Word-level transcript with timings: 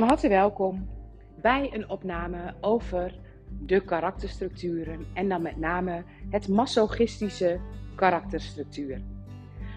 Van 0.00 0.08
harte 0.08 0.28
welkom 0.28 0.88
bij 1.40 1.70
een 1.72 1.88
opname 1.88 2.54
over 2.60 3.14
de 3.48 3.84
karakterstructuren 3.84 5.06
en 5.14 5.28
dan 5.28 5.42
met 5.42 5.56
name 5.56 6.04
het 6.30 6.48
masochistische 6.48 7.60
karakterstructuur. 7.96 9.00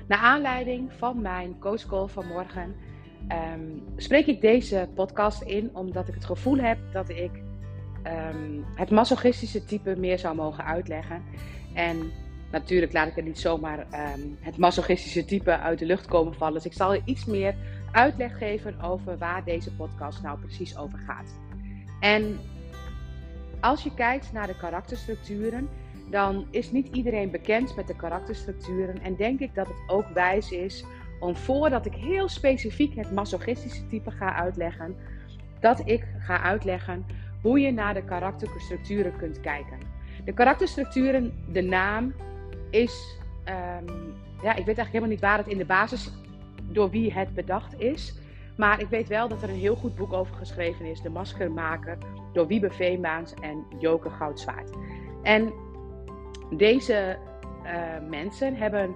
Naar 0.08 0.18
aanleiding 0.18 0.94
van 0.94 1.22
mijn 1.22 1.60
coachcall 1.60 2.08
van 2.08 2.28
morgen 2.28 2.76
ehm, 3.28 3.62
spreek 3.96 4.26
ik 4.26 4.42
deze 4.42 4.90
podcast 4.96 5.42
in 5.42 5.76
omdat 5.76 6.08
ik 6.08 6.14
het 6.14 6.26
gevoel 6.26 6.58
heb 6.58 6.78
dat 6.92 7.10
ik 7.10 7.44
ehm, 8.04 8.62
het 8.76 8.92
masochistische 8.92 9.66
type 9.66 9.96
meer 9.96 10.20
zou 10.20 10.36
mogen 10.36 10.66
uitleggen. 10.66 11.24
En 11.74 12.12
natuurlijk 12.52 12.94
laat 12.94 13.08
ik 13.08 13.18
er 13.18 13.24
niet 13.24 13.40
zomaar 13.40 13.80
um, 13.80 14.38
het 14.40 14.58
masochistische 14.58 15.26
type 15.26 15.58
uit 15.58 15.80
de 15.80 15.86
lucht 15.86 16.06
komen 16.06 16.34
vallen. 16.34 16.54
Dus 16.54 16.66
ik 16.66 16.74
zal 16.74 16.94
er 16.94 17.02
iets 17.06 17.26
meer 17.26 17.56
uitleg 17.94 18.38
geven 18.38 18.82
over 18.82 19.18
waar 19.18 19.44
deze 19.44 19.76
podcast 19.76 20.22
nou 20.22 20.40
precies 20.40 20.78
over 20.78 21.00
gaat. 21.00 21.36
En 22.00 22.40
als 23.62 23.84
je 23.84 23.94
kijkt 23.94 24.32
naar 24.32 24.48
de 24.48 24.58
karakterstructuren, 24.58 25.70
dan 26.10 26.48
is 26.50 26.72
niet 26.72 26.96
iedereen 26.96 27.32
bekend 27.32 27.76
met 27.76 27.88
de 27.88 27.96
karakterstructuren. 27.96 29.02
En 29.02 29.16
denk 29.16 29.40
ik 29.40 29.56
dat 29.56 29.68
het 29.68 29.84
ook 29.88 30.08
wijs 30.14 30.52
is 30.52 30.86
om 31.20 31.36
voordat 31.36 31.86
ik 31.86 31.94
heel 31.94 32.30
specifiek 32.30 32.96
het 32.96 33.12
masochistische 33.12 33.88
type 33.88 34.12
ga 34.12 34.36
uitleggen, 34.36 34.96
dat 35.60 35.82
ik 35.86 36.08
ga 36.20 36.42
uitleggen 36.42 37.06
hoe 37.42 37.60
je 37.60 37.72
naar 37.72 37.94
de 37.94 38.04
karakterstructuren 38.04 39.18
kunt 39.18 39.40
kijken. 39.40 39.78
De 40.26 40.34
karakterstructuren, 40.34 41.44
de 41.52 41.62
naam 41.62 42.14
is, 42.70 43.18
um, 43.46 44.14
ja, 44.42 44.56
ik 44.56 44.66
weet 44.66 44.78
eigenlijk 44.78 44.88
helemaal 44.88 45.10
niet 45.10 45.22
waar 45.22 45.38
het 45.38 45.48
in 45.48 45.58
de 45.58 45.66
basis 45.66 46.12
door 46.74 46.90
wie 46.90 47.14
het 47.14 47.34
bedacht 47.34 47.80
is. 47.80 48.22
Maar 48.58 48.82
ik 48.82 48.88
weet 48.88 49.08
wel 49.08 49.28
dat 49.28 49.42
er 49.42 49.50
een 49.50 49.56
heel 49.56 49.76
goed 49.76 49.96
boek 49.96 50.14
over 50.14 50.36
geschreven 50.36 50.86
is, 50.86 51.02
De 51.02 51.10
Maskermaker, 51.10 51.98
door 52.34 52.48
Wiebe 52.48 52.70
Veenbaans 52.70 53.34
en 53.34 53.66
Joke 53.80 54.10
Goudzwaard. 54.10 54.72
En 55.22 55.54
deze 56.50 57.18
uh, 57.66 58.10
mensen 58.10 58.56
hebben 58.56 58.96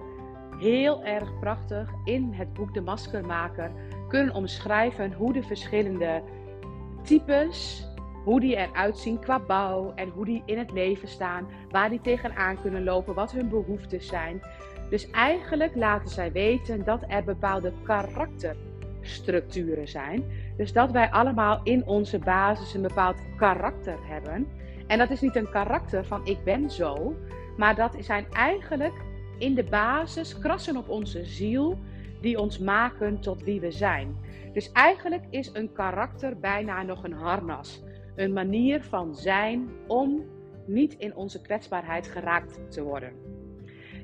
heel 0.58 1.04
erg 1.04 1.38
prachtig 1.38 1.90
in 2.04 2.32
het 2.32 2.52
boek 2.52 2.74
De 2.74 2.80
Maskermaker 2.80 3.70
kunnen 4.08 4.34
omschrijven 4.34 5.12
hoe 5.12 5.32
de 5.32 5.42
verschillende 5.42 6.22
types, 7.02 7.86
hoe 8.24 8.40
die 8.40 8.56
eruit 8.56 8.98
zien 8.98 9.18
qua 9.18 9.38
bouw 9.38 9.92
en 9.94 10.08
hoe 10.08 10.24
die 10.24 10.42
in 10.44 10.58
het 10.58 10.70
leven 10.70 11.08
staan, 11.08 11.46
waar 11.70 11.90
die 11.90 12.00
tegenaan 12.00 12.60
kunnen 12.60 12.84
lopen, 12.84 13.14
wat 13.14 13.32
hun 13.32 13.48
behoeftes 13.48 14.06
zijn. 14.06 14.42
Dus 14.90 15.10
eigenlijk 15.10 15.74
laten 15.74 16.10
zij 16.10 16.32
weten 16.32 16.84
dat 16.84 17.04
er 17.08 17.24
bepaalde 17.24 17.72
karakterstructuren 17.82 19.88
zijn. 19.88 20.24
Dus 20.56 20.72
dat 20.72 20.90
wij 20.90 21.10
allemaal 21.10 21.60
in 21.62 21.86
onze 21.86 22.18
basis 22.18 22.74
een 22.74 22.82
bepaald 22.82 23.16
karakter 23.36 23.98
hebben. 24.02 24.46
En 24.86 24.98
dat 24.98 25.10
is 25.10 25.20
niet 25.20 25.36
een 25.36 25.50
karakter 25.50 26.04
van 26.04 26.26
ik 26.26 26.44
ben 26.44 26.70
zo, 26.70 27.14
maar 27.56 27.74
dat 27.74 27.96
zijn 27.98 28.26
eigenlijk 28.32 28.94
in 29.38 29.54
de 29.54 29.64
basis 29.64 30.38
krassen 30.38 30.76
op 30.76 30.88
onze 30.88 31.24
ziel 31.24 31.78
die 32.20 32.40
ons 32.40 32.58
maken 32.58 33.20
tot 33.20 33.42
wie 33.42 33.60
we 33.60 33.70
zijn. 33.70 34.16
Dus 34.52 34.72
eigenlijk 34.72 35.24
is 35.30 35.50
een 35.52 35.72
karakter 35.72 36.38
bijna 36.38 36.82
nog 36.82 37.04
een 37.04 37.12
harnas. 37.12 37.82
Een 38.16 38.32
manier 38.32 38.82
van 38.82 39.14
zijn 39.14 39.68
om 39.86 40.24
niet 40.66 40.94
in 40.94 41.14
onze 41.14 41.40
kwetsbaarheid 41.40 42.06
geraakt 42.06 42.60
te 42.68 42.82
worden. 42.82 43.27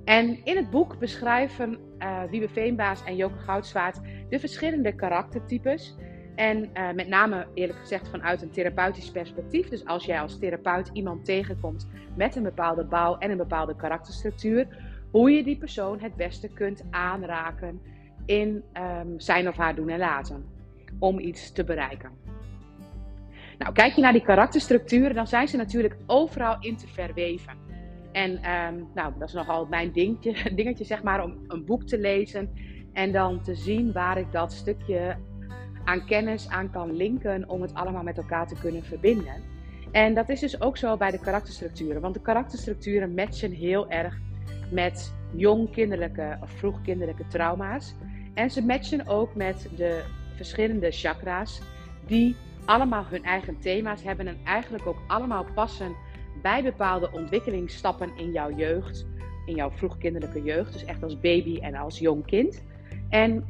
En 0.05 0.45
in 0.45 0.57
het 0.57 0.71
boek 0.71 0.99
beschrijven 0.99 1.79
uh, 1.99 2.23
Wiebe 2.31 2.49
Veenbaas 2.49 3.05
en 3.05 3.17
Joke 3.17 3.39
Goudzwaard 3.39 4.01
de 4.29 4.39
verschillende 4.39 4.95
karaktertypes. 4.95 5.97
En 6.35 6.71
uh, 6.75 6.91
met 6.93 7.09
name 7.09 7.47
eerlijk 7.55 7.79
gezegd 7.79 8.09
vanuit 8.09 8.43
een 8.43 8.51
therapeutisch 8.51 9.11
perspectief. 9.11 9.69
Dus 9.69 9.85
als 9.85 10.05
jij 10.05 10.21
als 10.21 10.39
therapeut 10.39 10.91
iemand 10.93 11.25
tegenkomt 11.25 11.89
met 12.17 12.37
een 12.37 12.43
bepaalde 12.43 12.85
bouw 12.85 13.19
en 13.19 13.31
een 13.31 13.37
bepaalde 13.37 13.77
karakterstructuur, 13.77 14.67
hoe 15.11 15.31
je 15.31 15.45
die 15.45 15.57
persoon 15.57 16.01
het 16.01 16.17
beste 16.17 16.49
kunt 16.49 16.85
aanraken 16.91 17.81
in 18.27 18.63
um, 19.03 19.21
zijn 19.21 19.49
of 19.49 19.57
haar 19.57 19.75
doen 19.75 19.89
en 19.89 19.99
laten. 19.99 20.45
Om 20.99 21.19
iets 21.19 21.53
te 21.53 21.65
bereiken. 21.65 22.11
Nou, 23.59 23.73
kijk 23.73 23.93
je 23.93 24.01
naar 24.01 24.13
die 24.13 24.23
karakterstructuren, 24.23 25.15
dan 25.15 25.27
zijn 25.27 25.49
ze 25.49 25.57
natuurlijk 25.57 25.97
overal 26.07 26.57
in 26.61 26.77
te 26.77 26.89
verweven. 26.89 27.64
En 28.15 28.31
um, 28.31 28.89
nou, 28.95 29.13
dat 29.19 29.29
is 29.29 29.35
nogal 29.35 29.67
mijn 29.67 29.93
dingetje, 29.93 30.35
dingetje, 30.55 30.85
zeg 30.85 31.03
maar, 31.03 31.25
om 31.25 31.39
een 31.47 31.65
boek 31.65 31.85
te 31.85 31.99
lezen 31.99 32.51
en 32.93 33.13
dan 33.13 33.43
te 33.43 33.55
zien 33.55 33.93
waar 33.93 34.19
ik 34.19 34.33
dat 34.33 34.53
stukje 34.53 35.17
aan 35.85 36.05
kennis 36.05 36.49
aan 36.49 36.71
kan 36.71 36.97
linken 36.97 37.49
om 37.49 37.63
het 37.63 37.75
allemaal 37.75 38.03
met 38.03 38.17
elkaar 38.17 38.47
te 38.47 38.59
kunnen 38.61 38.85
verbinden. 38.85 39.43
En 39.93 40.15
dat 40.15 40.29
is 40.29 40.41
dus 40.41 40.61
ook 40.61 40.77
zo 40.77 40.97
bij 40.97 41.11
de 41.11 41.19
karakterstructuren, 41.19 42.01
want 42.01 42.15
de 42.15 42.21
karakterstructuren 42.21 43.15
matchen 43.15 43.53
heel 43.53 43.91
erg 43.91 44.19
met 44.71 45.15
jong 45.33 45.71
kinderlijke 45.71 46.39
of 46.41 46.51
vroeg 46.51 46.83
kinderlijke 46.83 47.27
trauma's. 47.27 47.95
En 48.35 48.51
ze 48.51 48.65
matchen 48.65 49.07
ook 49.07 49.35
met 49.35 49.69
de 49.77 50.05
verschillende 50.35 50.91
chakra's, 50.91 51.61
die 52.07 52.37
allemaal 52.65 53.05
hun 53.09 53.25
eigen 53.25 53.59
thema's 53.59 54.03
hebben 54.03 54.27
en 54.27 54.39
eigenlijk 54.45 54.87
ook 54.87 55.03
allemaal 55.07 55.47
passen 55.55 55.95
bij 56.43 56.63
bepaalde 56.63 57.13
ontwikkelingsstappen 57.13 58.17
in 58.17 58.33
jouw 58.33 58.51
jeugd, 58.57 59.07
in 59.47 59.55
jouw 59.55 59.71
vroegkinderlijke 59.71 60.43
jeugd, 60.43 60.73
dus 60.73 60.85
echt 60.85 61.03
als 61.03 61.21
baby 61.21 61.59
en 61.61 61.75
als 61.75 61.99
jong 61.99 62.27
kind. 62.27 62.63
En 63.09 63.45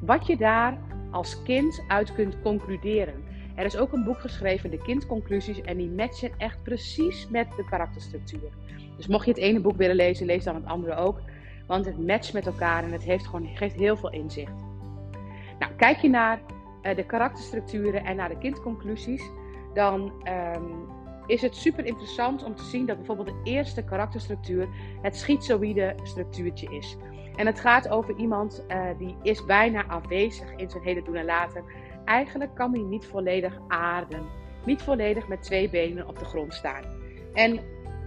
wat 0.00 0.26
je 0.26 0.36
daar 0.36 0.78
als 1.10 1.42
kind 1.42 1.84
uit 1.88 2.14
kunt 2.14 2.40
concluderen. 2.42 3.14
Er 3.54 3.64
is 3.64 3.76
ook 3.76 3.92
een 3.92 4.04
boek 4.04 4.20
geschreven, 4.20 4.70
De 4.70 4.82
Kindconclusies, 4.82 5.60
en 5.60 5.76
die 5.76 5.90
matchen 5.90 6.30
echt 6.36 6.62
precies 6.62 7.28
met 7.28 7.46
de 7.56 7.64
karakterstructuur. 7.64 8.50
Dus 8.96 9.06
mocht 9.06 9.24
je 9.24 9.30
het 9.30 9.40
ene 9.40 9.60
boek 9.60 9.76
willen 9.76 9.96
lezen, 9.96 10.26
lees 10.26 10.44
dan 10.44 10.54
het 10.54 10.66
andere 10.66 10.94
ook. 10.94 11.20
Want 11.66 11.84
het 11.84 12.06
matcht 12.06 12.32
met 12.32 12.46
elkaar 12.46 12.84
en 12.84 12.92
het 12.92 13.02
heeft 13.02 13.26
gewoon, 13.26 13.46
geeft 13.46 13.74
heel 13.74 13.96
veel 13.96 14.10
inzicht. 14.10 14.52
Nou, 15.58 15.72
kijk 15.76 15.96
je 15.96 16.08
naar 16.08 16.40
uh, 16.82 16.96
de 16.96 17.04
karakterstructuren 17.04 18.04
en 18.04 18.16
naar 18.16 18.28
de 18.28 18.38
kindconclusies, 18.38 19.22
dan 19.74 20.12
um, 20.54 20.88
is 21.28 21.42
het 21.42 21.56
super 21.56 21.84
interessant 21.84 22.44
om 22.44 22.54
te 22.54 22.64
zien 22.64 22.86
dat 22.86 22.96
bijvoorbeeld 22.96 23.28
de 23.28 23.50
eerste 23.50 23.84
karakterstructuur 23.84 24.68
het 25.02 25.16
schizoïde 25.16 25.94
structuurtje 26.02 26.76
is. 26.76 26.96
En 27.36 27.46
het 27.46 27.60
gaat 27.60 27.88
over 27.88 28.16
iemand 28.16 28.64
uh, 28.68 28.84
die 28.98 29.16
is 29.22 29.44
bijna 29.44 29.86
afwezig 29.86 30.52
in 30.56 30.70
zijn 30.70 30.82
hele 30.82 31.02
doen 31.02 31.16
en 31.16 31.24
laten. 31.24 31.64
Eigenlijk 32.04 32.54
kan 32.54 32.72
hij 32.72 32.82
niet 32.82 33.06
volledig 33.06 33.60
aarden. 33.68 34.26
Niet 34.64 34.82
volledig 34.82 35.28
met 35.28 35.42
twee 35.42 35.70
benen 35.70 36.08
op 36.08 36.18
de 36.18 36.24
grond 36.24 36.54
staan. 36.54 36.84
En 37.32 37.60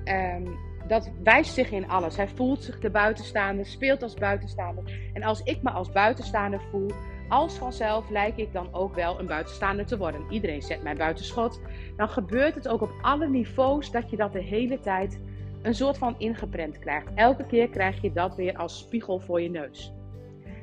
um, 0.06 0.58
dat 0.88 1.12
wijst 1.24 1.54
zich 1.54 1.72
in 1.72 1.90
alles. 1.90 2.16
Hij 2.16 2.28
voelt 2.28 2.64
zich 2.64 2.80
de 2.80 2.90
buitenstaander, 2.90 3.66
speelt 3.66 4.04
als 4.04 4.14
buitenstaander. 4.14 5.00
En 5.14 5.24
als 5.24 5.44
ik 5.44 5.62
me 5.62 5.70
als 5.70 5.92
buitenstaander 5.92 6.62
voel, 6.72 6.92
als 7.32 7.58
vanzelf 7.58 8.10
lijk 8.10 8.38
ik 8.38 8.54
dan 8.54 8.74
ook 8.74 8.96
wel 8.96 9.20
een 9.20 9.26
buitenstaander 9.26 9.86
te 9.86 9.98
worden. 9.98 10.26
Iedereen 10.30 10.62
zet 10.62 10.84
mij 10.84 10.96
buitenschot. 10.96 11.62
Dan 11.98 12.10
gebeurt 12.10 12.56
het 12.56 12.68
ook 12.68 12.82
op 12.82 12.92
alle 13.02 13.28
niveaus 13.28 13.92
dat 13.92 14.10
je 14.10 14.18
dat 14.18 14.34
de 14.34 14.42
hele 14.42 14.80
tijd 14.80 15.20
een 15.62 15.76
soort 15.76 15.98
van 15.98 16.16
ingeprent 16.18 16.80
krijgt. 16.80 17.08
Elke 17.16 17.46
keer 17.46 17.70
krijg 17.70 18.02
je 18.02 18.12
dat 18.12 18.36
weer 18.36 18.58
als 18.58 18.80
spiegel 18.80 19.20
voor 19.20 19.42
je 19.42 19.50
neus. 19.50 19.94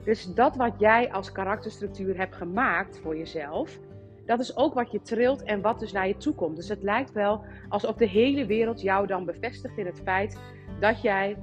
Dus 0.05 0.35
dat 0.35 0.57
wat 0.57 0.75
jij 0.79 1.13
als 1.13 1.33
karakterstructuur 1.33 2.17
hebt 2.17 2.37
gemaakt 2.37 3.01
voor 3.03 3.17
jezelf, 3.17 3.79
dat 4.27 4.41
is 4.41 4.57
ook 4.57 4.75
wat 4.75 4.91
je 4.91 5.03
trilt 5.03 5.43
en 5.43 5.61
wat 5.61 5.79
dus 5.81 5.93
naar 5.93 6.09
je 6.09 6.17
toe 6.17 6.35
komt. 6.35 6.57
Dus 6.57 6.69
het 6.69 6.83
lijkt 6.83 7.13
wel 7.13 7.45
alsof 7.69 7.95
de 7.95 8.09
hele 8.09 8.47
wereld 8.47 8.81
jou 8.81 9.07
dan 9.07 9.25
bevestigt 9.25 9.79
in 9.79 9.87
het 9.87 10.01
feit 10.05 10.41
dat 10.81 11.03
jij 11.03 11.37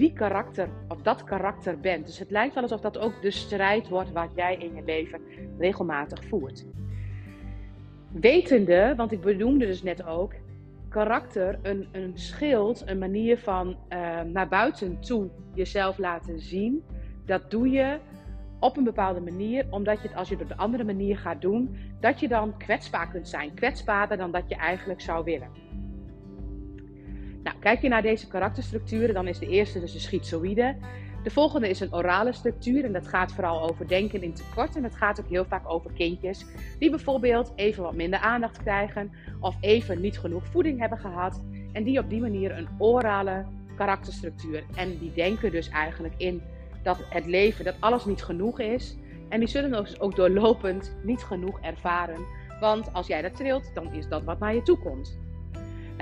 die 0.00 0.12
karakter 0.12 0.68
of 0.88 1.02
dat 1.02 1.24
karakter 1.24 1.80
bent. 1.80 2.06
Dus 2.06 2.18
het 2.18 2.30
lijkt 2.30 2.54
wel 2.54 2.62
alsof 2.62 2.80
dat 2.80 2.98
ook 2.98 3.22
de 3.22 3.30
strijd 3.30 3.88
wordt 3.88 4.12
wat 4.12 4.30
jij 4.34 4.56
in 4.56 4.74
je 4.74 4.82
leven 4.84 5.20
regelmatig 5.58 6.24
voert. 6.24 6.66
Wetende, 8.12 8.94
want 8.96 9.12
ik 9.12 9.20
benoemde 9.20 9.66
dus 9.66 9.82
net 9.82 10.04
ook, 10.04 10.32
karakter 10.88 11.58
een, 11.62 11.88
een 11.92 12.12
schild, 12.14 12.82
een 12.86 12.98
manier 12.98 13.38
van 13.38 13.68
uh, 13.68 14.20
naar 14.20 14.48
buiten 14.48 15.00
toe 15.00 15.28
jezelf 15.54 15.98
laten 15.98 16.40
zien. 16.40 16.82
Dat 17.26 17.50
doe 17.50 17.70
je 17.70 17.98
op 18.60 18.76
een 18.76 18.84
bepaalde 18.84 19.20
manier, 19.20 19.66
omdat 19.70 20.02
je 20.02 20.08
het 20.08 20.16
als 20.16 20.28
je 20.28 20.34
het 20.34 20.44
op 20.44 20.50
een 20.50 20.56
andere 20.56 20.84
manier 20.84 21.18
gaat 21.18 21.40
doen, 21.40 21.76
dat 22.00 22.20
je 22.20 22.28
dan 22.28 22.56
kwetsbaar 22.56 23.10
kunt 23.10 23.28
zijn. 23.28 23.54
Kwetsbaarder 23.54 24.16
dan 24.16 24.30
dat 24.30 24.48
je 24.48 24.54
eigenlijk 24.54 25.00
zou 25.00 25.24
willen. 25.24 25.69
Nou, 27.42 27.56
kijk 27.58 27.82
je 27.82 27.88
naar 27.88 28.02
deze 28.02 28.28
karakterstructuren, 28.28 29.14
dan 29.14 29.26
is 29.26 29.38
de 29.38 29.48
eerste 29.48 29.80
dus 29.80 29.92
de 29.92 29.98
schizoïde. 29.98 30.76
De 31.22 31.30
volgende 31.30 31.68
is 31.68 31.80
een 31.80 31.94
orale 31.94 32.32
structuur 32.32 32.84
en 32.84 32.92
dat 32.92 33.08
gaat 33.08 33.32
vooral 33.32 33.68
over 33.68 33.88
denken 33.88 34.22
in 34.22 34.32
tekort. 34.32 34.76
En 34.76 34.82
dat 34.82 34.94
gaat 34.94 35.20
ook 35.20 35.28
heel 35.28 35.44
vaak 35.44 35.70
over 35.70 35.92
kindjes 35.92 36.46
die 36.78 36.90
bijvoorbeeld 36.90 37.52
even 37.56 37.82
wat 37.82 37.94
minder 37.94 38.18
aandacht 38.18 38.62
krijgen 38.62 39.12
of 39.40 39.56
even 39.60 40.00
niet 40.00 40.18
genoeg 40.18 40.46
voeding 40.46 40.78
hebben 40.78 40.98
gehad. 40.98 41.44
En 41.72 41.84
die 41.84 41.98
op 41.98 42.10
die 42.10 42.20
manier 42.20 42.58
een 42.58 42.68
orale 42.78 43.46
karakterstructuur. 43.76 44.64
En 44.74 44.98
die 44.98 45.12
denken 45.12 45.50
dus 45.50 45.68
eigenlijk 45.68 46.14
in 46.16 46.42
dat 46.82 46.98
het 47.10 47.26
leven, 47.26 47.64
dat 47.64 47.76
alles 47.80 48.04
niet 48.04 48.22
genoeg 48.22 48.60
is. 48.60 48.96
En 49.28 49.38
die 49.38 49.48
zullen 49.48 49.70
dus 49.70 50.00
ook 50.00 50.16
doorlopend 50.16 50.96
niet 51.02 51.22
genoeg 51.22 51.60
ervaren. 51.60 52.26
Want 52.60 52.92
als 52.92 53.06
jij 53.06 53.22
dat 53.22 53.36
trilt, 53.36 53.70
dan 53.74 53.92
is 53.92 54.08
dat 54.08 54.24
wat 54.24 54.38
naar 54.38 54.54
je 54.54 54.62
toe 54.62 54.78
komt. 54.78 55.18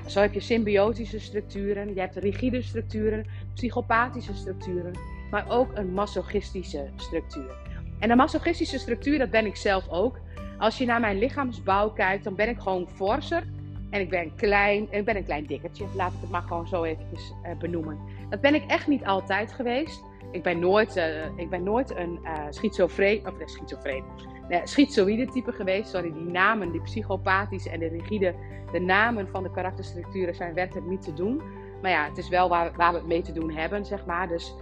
Zo 0.08 0.20
heb 0.20 0.32
je 0.32 0.40
symbiotische 0.40 1.20
structuren, 1.20 1.94
je 1.94 2.00
hebt 2.00 2.16
rigide 2.16 2.62
structuren, 2.62 3.26
psychopathische 3.54 4.34
structuren, 4.34 4.92
maar 5.30 5.44
ook 5.48 5.70
een 5.74 5.92
masochistische 5.92 6.88
structuur. 6.96 7.56
En 7.98 8.08
de 8.08 8.16
masochistische 8.16 8.78
structuur, 8.78 9.18
dat 9.18 9.30
ben 9.30 9.46
ik 9.46 9.56
zelf 9.56 9.88
ook. 9.88 10.18
Als 10.58 10.78
je 10.78 10.86
naar 10.86 11.00
mijn 11.00 11.18
lichaamsbouw 11.18 11.90
kijkt, 11.90 12.24
dan 12.24 12.34
ben 12.34 12.48
ik 12.48 12.58
gewoon 12.58 12.88
forser. 12.94 13.42
En 13.90 14.00
ik 14.00 14.10
ben 14.10 14.34
klein, 14.34 14.86
ik 14.90 15.04
ben 15.04 15.16
een 15.16 15.24
klein 15.24 15.46
dikkertje, 15.46 15.84
laat 15.94 16.12
ik 16.12 16.20
het 16.20 16.30
maar 16.30 16.42
gewoon 16.42 16.66
zo 16.66 16.82
eventjes 16.84 17.32
uh, 17.44 17.58
benoemen. 17.58 17.98
Dat 18.30 18.40
ben 18.40 18.54
ik 18.54 18.64
echt 18.66 18.86
niet 18.86 19.04
altijd 19.04 19.52
geweest. 19.52 20.04
Ik 20.32 20.42
ben 20.42 20.58
nooit, 20.58 20.96
uh, 20.96 21.24
ik 21.36 21.50
ben 21.50 21.62
nooit 21.62 21.96
een 21.96 22.18
uh, 22.22 22.46
schizofreen, 22.50 23.26
of 23.26 23.38
nee, 23.38 23.48
schizofreen, 23.48 24.04
nee, 24.48 24.60
schizoïde 24.64 25.26
type 25.26 25.52
geweest. 25.52 25.90
Sorry, 25.90 26.12
die 26.12 26.24
namen, 26.24 26.72
die 26.72 26.80
psychopathische 26.80 27.70
en 27.70 27.80
de 27.80 27.88
rigide, 27.88 28.34
de 28.72 28.80
namen 28.80 29.28
van 29.28 29.42
de 29.42 29.50
karakterstructuren 29.50 30.34
zijn 30.34 30.54
werkelijk 30.54 30.86
niet 30.86 31.02
te 31.02 31.14
doen. 31.14 31.42
Maar 31.82 31.90
ja, 31.90 32.04
het 32.04 32.18
is 32.18 32.28
wel 32.28 32.48
waar, 32.48 32.72
waar 32.76 32.92
we 32.92 32.98
het 32.98 33.06
mee 33.06 33.22
te 33.22 33.32
doen 33.32 33.50
hebben, 33.50 33.86
zeg 33.86 34.06
maar. 34.06 34.28
Dus 34.28 34.54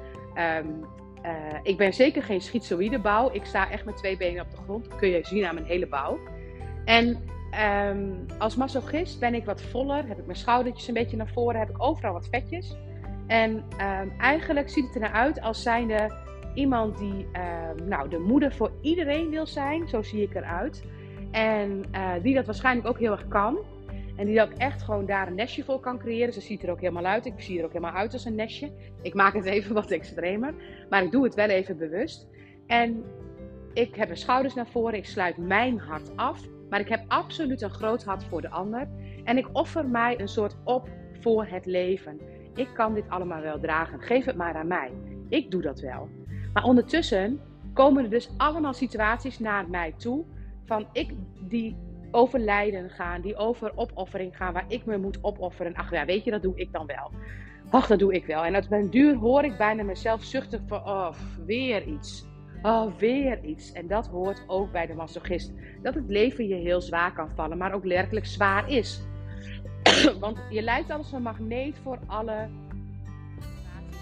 um, 0.59 0.85
uh, 1.25 1.33
ik 1.63 1.77
ben 1.77 1.95
zeker 1.95 2.23
geen 2.23 2.41
schizoïde 2.41 2.99
bouw. 2.99 3.31
Ik 3.33 3.45
sta 3.45 3.71
echt 3.71 3.85
met 3.85 3.97
twee 3.97 4.17
benen 4.17 4.43
op 4.43 4.51
de 4.51 4.57
grond. 4.57 4.97
Kun 4.97 5.09
je 5.09 5.19
zien 5.23 5.45
aan 5.45 5.55
mijn 5.55 5.67
hele 5.67 5.87
bouw. 5.87 6.19
En 6.85 7.25
um, 7.89 8.27
als 8.39 8.57
masochist 8.57 9.21
ben 9.21 9.35
ik 9.35 9.45
wat 9.45 9.63
voller. 9.63 10.09
Heb 10.09 10.19
ik 10.19 10.27
mijn 10.27 10.39
schoudertjes 10.39 10.89
een 10.89 10.95
beetje 10.95 11.17
naar 11.17 11.31
voren. 11.33 11.61
Heb 11.61 11.71
ik 11.71 11.83
overal 11.83 12.13
wat 12.13 12.29
vetjes. 12.31 12.77
En 13.27 13.51
um, 13.53 14.13
eigenlijk 14.19 14.71
ziet 14.71 14.85
het 14.85 14.95
er 14.95 15.01
naar 15.01 15.13
uit 15.13 15.41
als 15.41 15.63
zijnde 15.63 16.25
iemand 16.57 16.99
die 16.99 17.27
nou, 17.85 18.09
de 18.09 18.19
moeder 18.19 18.53
voor 18.53 18.71
iedereen 18.81 19.31
wil 19.31 19.47
zijn. 19.47 19.89
Zo 19.89 20.03
zie 20.03 20.23
ik 20.23 20.35
eruit. 20.35 20.85
En 21.31 21.85
uh, 21.93 22.13
die 22.23 22.35
dat 22.35 22.47
waarschijnlijk 22.47 22.89
ook 22.89 22.99
heel 22.99 23.13
erg 23.13 23.29
kan. 23.29 23.59
En 24.17 24.27
die 24.27 24.43
ook 24.43 24.53
echt 24.53 24.83
gewoon 24.83 25.07
daar 25.07 25.27
een 25.27 25.35
nestje 25.35 25.65
voor 25.65 25.81
kan 25.81 25.99
creëren. 25.99 26.33
Ze 26.33 26.41
ziet 26.41 26.63
er 26.63 26.71
ook 26.71 26.81
helemaal 26.81 27.05
uit. 27.05 27.27
Ik 27.27 27.33
zie 27.37 27.59
er 27.59 27.65
ook 27.65 27.73
helemaal 27.73 27.95
uit 27.95 28.13
als 28.13 28.25
een 28.25 28.35
nestje. 28.35 28.71
Ik 29.03 29.15
maak 29.15 29.35
het 29.35 29.45
even 29.45 29.75
wat 29.75 29.91
extremer. 29.91 30.55
Maar 30.91 31.03
ik 31.03 31.11
doe 31.11 31.25
het 31.25 31.35
wel 31.35 31.49
even 31.49 31.77
bewust. 31.77 32.29
En 32.67 33.05
ik 33.73 33.95
heb 33.95 34.07
mijn 34.07 34.19
schouders 34.19 34.55
naar 34.55 34.67
voren. 34.67 34.95
Ik 34.95 35.07
sluit 35.07 35.37
mijn 35.37 35.79
hart 35.79 36.17
af. 36.17 36.41
Maar 36.71 36.81
ik 36.81 36.89
heb 36.89 37.05
absoluut 37.07 37.63
een 37.63 37.71
groot 37.71 38.05
hart 38.05 38.25
voor 38.25 38.41
de 38.41 38.51
ander. 38.51 38.89
En 39.25 39.39
ik 39.39 39.49
offer 39.53 39.89
mij 39.89 40.21
een 40.21 40.29
soort 40.29 40.57
op 40.65 40.89
voor 41.21 41.47
het 41.47 41.67
leven. 41.67 42.21
Ik 42.55 42.69
kan 42.75 42.95
dit 42.95 43.09
allemaal 43.09 43.43
wel 43.43 43.61
dragen. 43.61 44.01
Geef 44.01 44.25
het 44.25 44.37
maar 44.37 44.55
aan 44.55 44.67
mij. 44.67 44.91
Ik 45.29 45.51
doe 45.51 45.63
dat 45.63 45.81
wel. 45.81 46.09
Maar 46.57 46.65
ondertussen 46.65 47.41
komen 47.73 48.05
er 48.05 48.11
dus 48.11 48.31
allemaal 48.37 48.73
situaties 48.73 49.39
naar 49.39 49.69
mij 49.69 49.95
toe. 49.97 50.25
Van 50.65 50.87
ik 50.93 51.15
die 51.41 51.77
over 52.11 52.39
lijden 52.39 52.91
gaan, 52.91 53.21
die 53.21 53.37
over 53.37 53.73
opoffering 53.75 54.37
gaan, 54.37 54.53
waar 54.53 54.65
ik 54.69 54.85
me 54.85 54.99
moet 54.99 55.19
opofferen. 55.25 55.75
Ach 55.75 55.91
ja, 55.91 56.05
weet 56.05 56.25
je, 56.25 56.31
dat 56.31 56.43
doe 56.43 56.57
ik 56.57 56.73
dan 56.73 56.87
wel. 56.87 57.11
Ach, 57.71 57.87
dat 57.87 57.99
doe 57.99 58.15
ik 58.15 58.27
wel. 58.27 58.45
En 58.45 58.57
op 58.57 58.67
een 58.71 58.91
duur 58.91 59.15
hoor 59.15 59.45
ik 59.45 59.57
bijna 59.57 59.83
mezelf 59.83 60.23
zuchten 60.25 60.65
van, 60.67 60.79
oh, 60.79 61.13
weer 61.47 61.87
iets. 61.87 62.27
Oh, 62.63 62.97
weer 62.99 63.45
iets. 63.45 63.73
En 63.73 63.87
dat 63.87 64.07
hoort 64.07 64.45
ook 64.47 64.73
bij 64.73 64.87
de 64.87 64.95
masochist. 64.95 65.53
Dat 65.83 65.95
het 65.95 66.09
leven 66.09 66.49
je 66.49 66.55
heel 66.55 66.81
zwaar 66.81 67.13
kan 67.13 67.31
vallen, 67.35 67.59
maar 67.59 67.75
ook 67.75 67.85
werkelijk 67.85 68.27
zwaar 68.27 68.71
is. 68.71 69.01
Want 70.21 70.39
je 70.51 70.63
lijkt 70.63 70.91
als 70.91 71.13
een 71.13 71.23
magneet 71.23 71.79
voor 71.83 71.99
alle 72.07 72.49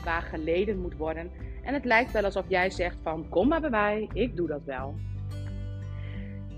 waar 0.04 0.22
geleden 0.22 0.80
moet 0.80 0.96
worden. 0.96 1.43
En 1.64 1.74
het 1.74 1.84
lijkt 1.84 2.12
wel 2.12 2.24
alsof 2.24 2.44
jij 2.48 2.70
zegt 2.70 2.96
van, 3.02 3.28
kom 3.28 3.48
maar 3.48 3.60
bij 3.60 3.70
mij, 3.70 4.08
ik 4.12 4.36
doe 4.36 4.46
dat 4.46 4.64
wel 4.64 4.94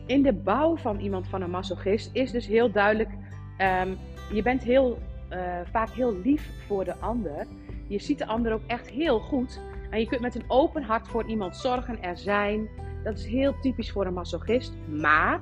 in 0.06 0.22
de 0.22 0.32
bouw 0.32 0.76
van 0.76 0.98
iemand 0.98 1.28
van 1.28 1.42
een 1.42 1.50
masochist 1.50 2.10
is 2.12 2.30
dus 2.30 2.46
heel 2.46 2.70
duidelijk: 2.70 3.10
um, 3.58 3.96
je 4.32 4.42
bent 4.42 4.62
heel, 4.62 4.98
uh, 5.32 5.38
vaak 5.70 5.90
heel 5.90 6.16
lief 6.24 6.50
voor 6.66 6.84
de 6.84 6.96
ander. 6.96 7.46
Je 7.86 7.98
ziet 7.98 8.18
de 8.18 8.26
ander 8.26 8.52
ook 8.52 8.66
echt 8.66 8.90
heel 8.90 9.18
goed. 9.18 9.60
En 9.90 10.00
je 10.00 10.06
kunt 10.06 10.20
met 10.20 10.34
een 10.34 10.44
open 10.46 10.82
hart 10.82 11.08
voor 11.08 11.26
iemand 11.26 11.56
zorgen, 11.56 12.02
er 12.02 12.16
zijn. 12.16 12.68
Dat 13.04 13.18
is 13.18 13.26
heel 13.26 13.54
typisch 13.60 13.92
voor 13.92 14.06
een 14.06 14.12
masochist. 14.12 14.72
Maar 14.86 15.40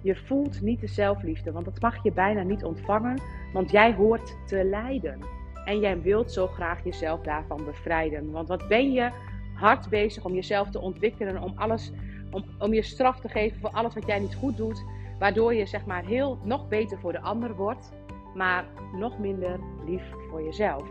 je 0.00 0.16
voelt 0.16 0.60
niet 0.60 0.80
de 0.80 0.86
zelfliefde, 0.86 1.52
want 1.52 1.64
dat 1.64 1.80
mag 1.80 2.02
je 2.02 2.12
bijna 2.12 2.42
niet 2.42 2.64
ontvangen, 2.64 3.20
want 3.52 3.70
jij 3.70 3.94
hoort 3.94 4.36
te 4.46 4.64
lijden. 4.64 5.18
En 5.64 5.80
jij 5.80 6.00
wilt 6.00 6.32
zo 6.32 6.46
graag 6.46 6.84
jezelf 6.84 7.20
daarvan 7.20 7.64
bevrijden. 7.64 8.30
Want 8.30 8.48
wat 8.48 8.68
ben 8.68 8.92
je 8.92 9.10
hard 9.54 9.88
bezig 9.88 10.24
om 10.24 10.34
jezelf 10.34 10.70
te 10.70 10.80
ontwikkelen, 10.80 11.42
om 11.42 11.52
alles 11.56 11.92
om, 12.30 12.44
om 12.58 12.74
je 12.74 12.82
straf 12.82 13.20
te 13.20 13.28
geven 13.28 13.60
voor 13.60 13.70
alles 13.70 13.94
wat 13.94 14.06
jij 14.06 14.18
niet 14.18 14.34
goed 14.34 14.56
doet. 14.56 14.84
Waardoor 15.18 15.54
je 15.54 15.66
zeg 15.66 15.86
maar 15.86 16.04
heel 16.04 16.38
nog 16.42 16.68
beter 16.68 16.98
voor 16.98 17.12
de 17.12 17.20
ander 17.20 17.54
wordt, 17.54 17.92
maar 18.34 18.64
nog 18.92 19.18
minder 19.18 19.58
lief 19.86 20.02
voor 20.30 20.42
jezelf. 20.42 20.88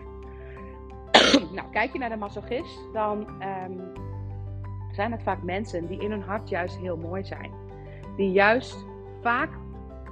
nou, 1.55 1.69
kijk 1.71 1.93
je 1.93 1.99
naar 1.99 2.09
de 2.09 2.15
masochist, 2.15 2.79
dan 2.93 3.19
um, 3.19 3.91
zijn 4.91 5.11
het 5.11 5.23
vaak 5.23 5.43
mensen 5.43 5.87
die 5.87 5.99
in 5.99 6.11
hun 6.11 6.21
hart 6.21 6.49
juist 6.49 6.77
heel 6.77 6.97
mooi 6.97 7.23
zijn. 7.23 7.51
Die 8.15 8.31
juist 8.31 8.85
vaak 9.21 9.49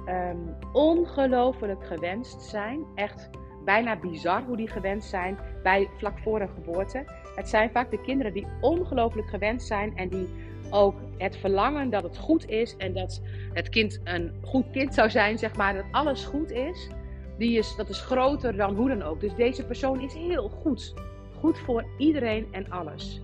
um, 0.06 0.56
ongelooflijk 0.72 1.86
gewenst 1.86 2.42
zijn. 2.42 2.84
Echt 2.94 3.30
bijna 3.64 3.96
bizar 3.96 4.42
hoe 4.42 4.56
die 4.56 4.68
gewenst 4.68 5.08
zijn 5.08 5.38
bij 5.62 5.88
vlak 5.98 6.18
voor 6.18 6.40
een 6.40 6.48
geboorte. 6.48 7.04
Het 7.34 7.48
zijn 7.48 7.70
vaak 7.70 7.90
de 7.90 8.00
kinderen 8.00 8.32
die 8.32 8.46
ongelooflijk 8.60 9.28
gewenst 9.28 9.66
zijn 9.66 9.96
en 9.96 10.08
die 10.08 10.28
ook 10.70 10.94
het 11.18 11.36
verlangen 11.36 11.90
dat 11.90 12.02
het 12.02 12.18
goed 12.18 12.48
is 12.48 12.76
en 12.76 12.92
dat 12.92 13.22
het 13.52 13.68
kind 13.68 14.00
een 14.04 14.32
goed 14.42 14.70
kind 14.70 14.94
zou 14.94 15.10
zijn, 15.10 15.38
zeg 15.38 15.56
maar, 15.56 15.74
dat 15.74 15.84
alles 15.90 16.24
goed 16.24 16.50
is, 16.50 16.88
die 17.38 17.58
is, 17.58 17.76
dat 17.76 17.88
is 17.88 18.00
groter 18.00 18.56
dan 18.56 18.74
hoe 18.74 18.88
dan 18.88 19.02
ook. 19.02 19.20
Dus 19.20 19.34
deze 19.34 19.66
persoon 19.66 20.00
is 20.00 20.14
heel 20.14 20.48
goed. 20.48 20.94
Goed 21.40 21.58
voor 21.58 21.84
iedereen 21.98 22.46
en 22.50 22.70
alles. 22.70 23.22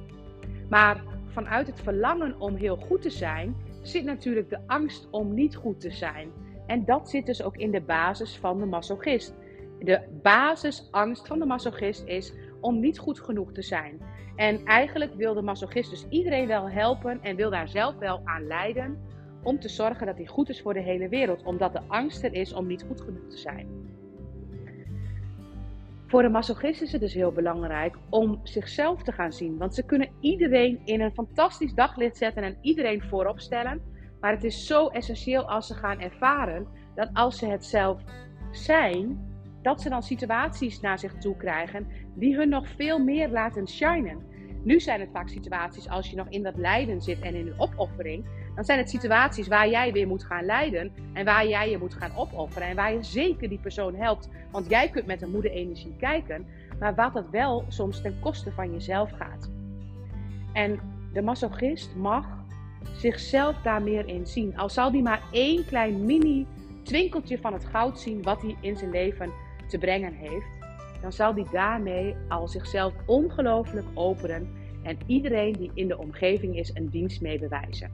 Maar 0.69 1.03
vanuit 1.27 1.67
het 1.67 1.81
verlangen 1.81 2.41
om 2.41 2.55
heel 2.55 2.77
goed 2.77 3.03
te 3.03 3.11
zijn, 3.11 3.57
zit 3.83 4.05
natuurlijk 4.05 4.51
de 4.51 4.59
angst 4.67 5.09
om 5.11 5.35
niet 5.35 5.57
goed 5.57 5.81
te 5.81 5.91
zijn. 5.91 6.31
En 6.67 6.85
dat 6.85 7.11
zit 7.11 7.27
dus 7.27 7.43
ook 7.43 7.57
in 7.57 7.71
de 7.71 7.81
basis 7.81 8.37
van 8.37 8.59
de 8.59 8.67
masochist. 8.67 9.35
De 9.79 10.01
basisangst 10.23 11.27
van 11.27 11.39
de 11.39 11.45
masochist 11.45 12.05
is 12.07 12.33
om 12.61 12.81
niet 12.81 12.99
goed 12.99 13.21
genoeg 13.21 13.53
te 13.53 13.63
zijn. 13.63 14.01
En 14.37 14.65
eigenlijk 14.65 15.15
wil 15.15 15.35
de 15.35 15.43
masochist 15.43 15.91
dus 15.91 16.07
iedereen 16.09 16.47
wel 16.47 16.71
helpen 16.71 17.23
en 17.23 17.37
wil 17.37 17.51
daar 17.51 17.69
zelf 17.69 17.99
wel 17.99 18.21
aan 18.25 18.47
leiden 18.47 18.99
om 19.43 19.61
te 19.61 19.69
zorgen 19.69 20.07
dat 20.07 20.17
hij 20.17 20.27
goed 20.27 20.49
is 20.49 20.61
voor 20.61 20.75
de 20.75 20.81
hele 20.81 21.09
wereld, 21.09 21.43
omdat 21.43 21.73
de 21.73 21.81
angst 21.87 22.25
er 22.25 22.35
is 22.35 22.53
om 22.53 22.67
niet 22.67 22.85
goed 22.89 23.01
genoeg 23.01 23.29
te 23.29 23.37
zijn. 23.37 23.97
Voor 26.07 26.23
de 26.23 26.29
masochist 26.29 26.83
is 26.83 26.93
het 26.93 27.01
dus 27.01 27.15
heel 27.15 27.33
belangrijk 27.33 27.97
om 28.09 28.41
zichzelf 28.43 29.03
te 29.03 29.13
gaan 29.13 29.33
zien, 29.33 29.59
want 29.59 29.75
ze 29.75 29.85
kunnen 29.85 30.09
iedereen 30.21 30.81
in 30.85 31.01
een 31.01 31.13
fantastisch 31.13 31.75
daglicht 31.75 32.17
zetten 32.17 32.43
en 32.43 32.59
iedereen 32.61 33.03
voorop 33.03 33.41
stellen. 33.41 33.81
Maar 34.21 34.33
het 34.33 34.45
is 34.45 34.67
zo 34.67 34.87
essentieel 34.87 35.49
als 35.49 35.67
ze 35.67 35.75
gaan 35.75 36.01
ervaren 36.01 36.67
dat 36.95 37.11
als 37.13 37.39
ze 37.39 37.47
het 37.47 37.65
zelf 37.65 38.03
zijn, 38.51 39.28
dat 39.69 39.81
ze 39.83 39.89
dan 39.89 40.03
situaties 40.03 40.81
naar 40.81 40.99
zich 40.99 41.15
toe 41.15 41.37
krijgen 41.37 41.87
die 42.15 42.37
hun 42.37 42.49
nog 42.49 42.69
veel 42.69 42.99
meer 42.99 43.29
laten 43.29 43.69
shinen. 43.69 44.27
Nu 44.63 44.81
zijn 44.81 45.01
het 45.01 45.11
vaak 45.13 45.29
situaties 45.29 45.89
als 45.89 46.11
je 46.11 46.17
nog 46.17 46.29
in 46.29 46.43
dat 46.43 46.57
lijden 46.57 47.01
zit 47.01 47.21
en 47.21 47.35
in 47.35 47.47
een 47.47 47.61
opoffering. 47.61 48.25
Dan 48.55 48.65
zijn 48.65 48.79
het 48.79 48.91
situaties 48.91 49.49
waar 49.49 49.69
jij 49.69 49.93
weer 49.93 50.07
moet 50.07 50.25
gaan 50.25 50.45
lijden 50.45 50.93
en 51.13 51.25
waar 51.25 51.49
jij 51.49 51.71
je 51.71 51.79
moet 51.79 51.95
gaan 51.95 52.17
opofferen. 52.17 52.69
En 52.69 52.77
waar 52.77 52.93
je 52.93 53.03
zeker 53.03 53.49
die 53.49 53.59
persoon 53.59 53.95
helpt. 53.95 54.29
Want 54.51 54.69
jij 54.69 54.89
kunt 54.89 55.07
met 55.07 55.23
een 55.23 55.31
moede 55.31 55.51
energie 55.51 55.97
kijken, 55.99 56.47
maar 56.79 56.95
wat 56.95 57.15
dat 57.15 57.31
wel 57.31 57.65
soms 57.69 58.03
ten 58.03 58.21
koste 58.21 58.53
van 58.53 58.73
jezelf 58.73 59.11
gaat. 59.11 59.51
En 60.53 60.81
de 61.13 61.23
masochist 61.23 61.95
mag 61.97 62.27
zichzelf 62.97 63.57
daar 63.63 63.83
meer 63.83 64.07
in 64.07 64.27
zien. 64.27 64.57
Al 64.57 64.69
zal 64.69 64.91
die 64.91 65.03
maar 65.03 65.23
één 65.33 65.65
klein 65.65 66.05
mini 66.05 66.47
twinkeltje 66.83 67.39
van 67.39 67.53
het 67.53 67.65
goud 67.65 68.01
zien 68.01 68.23
wat 68.23 68.43
hij 68.43 68.57
in 68.61 68.77
zijn 68.77 68.91
leven 68.91 69.47
te 69.69 69.79
brengen 69.79 70.13
heeft, 70.13 70.47
dan 71.01 71.13
zal 71.13 71.35
die 71.35 71.47
daarmee 71.53 72.17
al 72.29 72.49
zichzelf 72.49 72.95
ongelooflijk 73.07 73.87
openen 73.95 74.49
en 74.83 74.99
iedereen 75.07 75.53
die 75.53 75.71
in 75.75 75.89
de 75.89 75.99
omgeving 75.99 76.57
is 76.57 76.71
een 76.75 76.89
dienst 76.89 77.21
mee 77.21 77.39
bewijzen. 77.39 77.91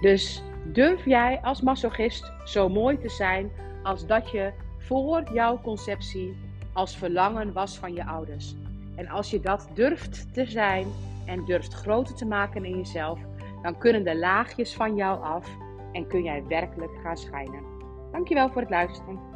Dus 0.00 0.42
durf 0.72 1.04
jij 1.04 1.40
als 1.42 1.60
masochist 1.60 2.32
zo 2.44 2.68
mooi 2.68 2.98
te 2.98 3.08
zijn 3.08 3.50
als 3.82 4.06
dat 4.06 4.30
je 4.30 4.52
voor 4.78 5.22
jouw 5.32 5.60
conceptie 5.60 6.36
als 6.72 6.96
verlangen 6.96 7.52
was 7.52 7.78
van 7.78 7.94
je 7.94 8.06
ouders. 8.06 8.54
En 8.96 9.08
als 9.08 9.30
je 9.30 9.40
dat 9.40 9.68
durft 9.74 10.34
te 10.34 10.46
zijn 10.46 10.86
en 11.26 11.44
durft 11.44 11.72
groter 11.72 12.14
te 12.14 12.26
maken 12.26 12.64
in 12.64 12.76
jezelf, 12.76 13.20
dan 13.62 13.78
kunnen 13.78 14.04
de 14.04 14.16
laagjes 14.16 14.74
van 14.74 14.96
jou 14.96 15.22
af 15.22 15.48
en 15.92 16.06
kun 16.06 16.22
jij 16.22 16.44
werkelijk 16.48 16.92
gaan 17.02 17.16
schijnen. 17.16 17.62
Dankjewel 18.12 18.50
voor 18.50 18.60
het 18.60 18.70
luisteren. 18.70 19.33